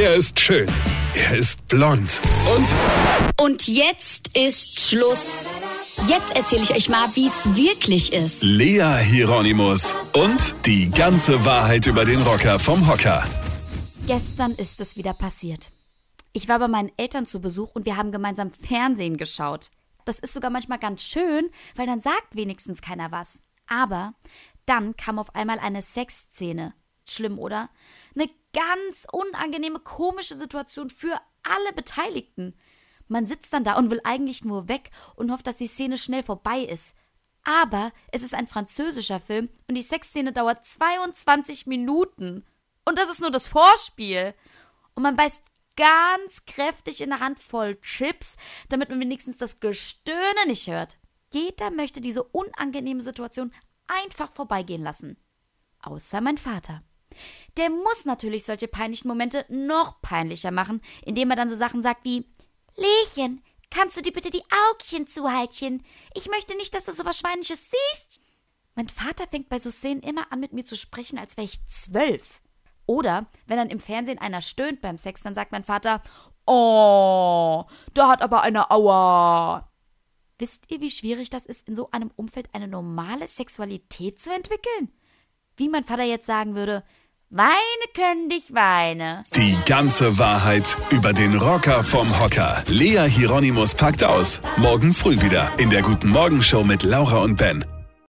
Er 0.00 0.14
ist 0.14 0.40
schön. 0.40 0.66
Er 1.14 1.36
ist 1.36 1.68
blond. 1.68 2.22
Und 2.56 3.44
Und 3.44 3.68
jetzt 3.68 4.34
ist 4.34 4.80
Schluss. 4.80 5.46
Jetzt 6.08 6.34
erzähle 6.38 6.62
ich 6.62 6.70
euch 6.74 6.88
mal, 6.88 7.06
wie 7.16 7.26
es 7.26 7.54
wirklich 7.54 8.14
ist. 8.14 8.42
Lea 8.42 8.96
Hieronymus. 9.02 9.94
Und 10.14 10.54
die 10.64 10.90
ganze 10.90 11.44
Wahrheit 11.44 11.86
über 11.86 12.06
den 12.06 12.22
Rocker 12.22 12.58
vom 12.58 12.88
Hocker. 12.88 13.26
Gestern 14.06 14.52
ist 14.52 14.80
es 14.80 14.96
wieder 14.96 15.12
passiert. 15.12 15.70
Ich 16.32 16.48
war 16.48 16.58
bei 16.60 16.68
meinen 16.68 16.90
Eltern 16.96 17.26
zu 17.26 17.42
Besuch 17.42 17.74
und 17.74 17.84
wir 17.84 17.98
haben 17.98 18.10
gemeinsam 18.10 18.50
Fernsehen 18.50 19.18
geschaut. 19.18 19.68
Das 20.06 20.18
ist 20.18 20.32
sogar 20.32 20.48
manchmal 20.48 20.78
ganz 20.78 21.02
schön, 21.02 21.50
weil 21.76 21.86
dann 21.86 22.00
sagt 22.00 22.36
wenigstens 22.36 22.80
keiner 22.80 23.12
was. 23.12 23.42
Aber 23.66 24.14
dann 24.64 24.96
kam 24.96 25.18
auf 25.18 25.34
einmal 25.34 25.58
eine 25.58 25.82
Sexszene. 25.82 26.72
Schlimm, 27.12 27.38
oder? 27.38 27.70
Eine 28.14 28.30
ganz 28.52 29.06
unangenehme, 29.12 29.80
komische 29.80 30.36
Situation 30.36 30.90
für 30.90 31.20
alle 31.42 31.72
Beteiligten. 31.74 32.54
Man 33.08 33.26
sitzt 33.26 33.52
dann 33.52 33.64
da 33.64 33.76
und 33.76 33.90
will 33.90 34.00
eigentlich 34.04 34.44
nur 34.44 34.68
weg 34.68 34.90
und 35.16 35.32
hofft, 35.32 35.46
dass 35.46 35.56
die 35.56 35.66
Szene 35.66 35.98
schnell 35.98 36.22
vorbei 36.22 36.60
ist. 36.60 36.94
Aber 37.42 37.92
es 38.12 38.22
ist 38.22 38.34
ein 38.34 38.46
französischer 38.46 39.18
Film 39.18 39.48
und 39.68 39.74
die 39.74 39.82
Sexszene 39.82 40.32
dauert 40.32 40.64
22 40.64 41.66
Minuten. 41.66 42.44
Und 42.84 42.98
das 42.98 43.10
ist 43.10 43.20
nur 43.20 43.30
das 43.30 43.48
Vorspiel. 43.48 44.34
Und 44.94 45.02
man 45.02 45.16
beißt 45.16 45.42
ganz 45.76 46.44
kräftig 46.44 47.00
in 47.00 47.10
der 47.10 47.20
Hand 47.20 47.38
voll 47.38 47.80
Chips, 47.80 48.36
damit 48.68 48.90
man 48.90 49.00
wenigstens 49.00 49.38
das 49.38 49.60
Gestöhne 49.60 50.46
nicht 50.46 50.68
hört. 50.68 50.98
Jeder 51.32 51.70
möchte 51.70 52.00
diese 52.00 52.22
unangenehme 52.22 53.00
Situation 53.00 53.52
einfach 53.86 54.32
vorbeigehen 54.32 54.82
lassen. 54.82 55.16
Außer 55.80 56.20
mein 56.20 56.38
Vater. 56.38 56.82
Der 57.56 57.70
muss 57.70 58.04
natürlich 58.04 58.44
solche 58.44 58.68
peinlichen 58.68 59.08
Momente 59.08 59.44
noch 59.48 60.00
peinlicher 60.02 60.50
machen, 60.50 60.80
indem 61.04 61.30
er 61.30 61.36
dann 61.36 61.48
so 61.48 61.56
Sachen 61.56 61.82
sagt 61.82 62.04
wie 62.04 62.26
Lechen, 62.76 63.42
kannst 63.70 63.96
du 63.96 64.02
dir 64.02 64.12
bitte 64.12 64.30
die 64.30 64.44
Augchen 64.70 65.06
zuhalten? 65.06 65.84
Ich 66.14 66.28
möchte 66.28 66.56
nicht, 66.56 66.74
dass 66.74 66.84
du 66.84 66.92
so 66.92 67.04
was 67.04 67.18
Schweinisches 67.18 67.70
siehst. 67.70 68.20
Mein 68.74 68.88
Vater 68.88 69.26
fängt 69.26 69.48
bei 69.48 69.58
so 69.58 69.70
Szenen 69.70 70.02
immer 70.02 70.32
an, 70.32 70.40
mit 70.40 70.52
mir 70.52 70.64
zu 70.64 70.76
sprechen, 70.76 71.18
als 71.18 71.36
wäre 71.36 71.44
ich 71.44 71.66
zwölf. 71.66 72.40
Oder 72.86 73.26
wenn 73.46 73.56
dann 73.56 73.70
im 73.70 73.78
Fernsehen 73.78 74.18
einer 74.18 74.40
stöhnt 74.40 74.80
beim 74.80 74.98
Sex, 74.98 75.22
dann 75.22 75.34
sagt 75.34 75.52
mein 75.52 75.64
Vater, 75.64 76.02
oh, 76.46 77.64
da 77.94 78.08
hat 78.08 78.22
aber 78.22 78.42
einer 78.42 78.72
Aua. 78.72 79.70
Wisst 80.38 80.70
ihr, 80.70 80.80
wie 80.80 80.90
schwierig 80.90 81.30
das 81.30 81.46
ist, 81.46 81.68
in 81.68 81.74
so 81.74 81.90
einem 81.90 82.10
Umfeld 82.16 82.48
eine 82.54 82.66
normale 82.66 83.28
Sexualität 83.28 84.18
zu 84.18 84.32
entwickeln? 84.32 84.90
Wie 85.56 85.68
mein 85.68 85.84
Vater 85.84 86.04
jetzt 86.04 86.26
sagen 86.26 86.54
würde, 86.54 86.82
weine 87.30 87.86
können 87.94 88.28
dich 88.28 88.52
weine. 88.54 89.22
Die 89.36 89.56
ganze 89.66 90.18
Wahrheit 90.18 90.76
über 90.90 91.12
den 91.12 91.36
Rocker 91.36 91.84
vom 91.84 92.20
Hocker. 92.20 92.62
Lea 92.66 93.08
Hieronymus 93.08 93.74
packt 93.74 94.02
aus. 94.02 94.40
Morgen 94.56 94.92
früh 94.92 95.20
wieder 95.20 95.50
in 95.58 95.70
der 95.70 95.82
Guten 95.82 96.08
Morgen 96.08 96.42
Show 96.42 96.64
mit 96.64 96.82
Laura 96.82 97.18
und 97.18 97.36
Ben. 97.36 97.64